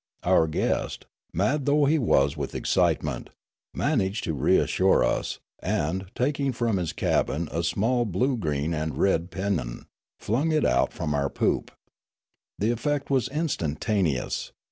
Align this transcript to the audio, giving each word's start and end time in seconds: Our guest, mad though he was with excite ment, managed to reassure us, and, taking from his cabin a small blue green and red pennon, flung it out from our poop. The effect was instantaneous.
Our 0.23 0.47
guest, 0.47 1.05
mad 1.31 1.67
though 1.67 1.85
he 1.85 1.99
was 1.99 2.35
with 2.35 2.55
excite 2.55 3.03
ment, 3.03 3.29
managed 3.75 4.23
to 4.23 4.33
reassure 4.33 5.03
us, 5.03 5.37
and, 5.59 6.07
taking 6.15 6.53
from 6.53 6.77
his 6.77 6.91
cabin 6.91 7.47
a 7.51 7.61
small 7.61 8.05
blue 8.05 8.35
green 8.35 8.73
and 8.73 8.97
red 8.97 9.29
pennon, 9.29 9.85
flung 10.19 10.51
it 10.51 10.65
out 10.65 10.91
from 10.91 11.13
our 11.13 11.29
poop. 11.29 11.69
The 12.57 12.71
effect 12.71 13.11
was 13.11 13.27
instantaneous. 13.29 14.51